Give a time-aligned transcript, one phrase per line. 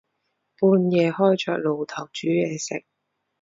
[0.57, 2.85] 半夜開着爐頭煮嘢食